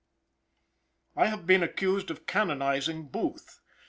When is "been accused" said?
1.45-2.09